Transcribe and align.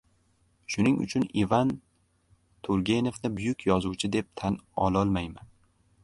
Shuning 0.75 0.95
uchun 1.03 1.25
Ivan 1.41 1.73
Turgenevni 2.67 3.31
buyuk 3.39 3.61
yozuvchi 3.73 4.09
deb 4.17 4.31
tan 4.43 4.57
ololmayman. 4.87 5.53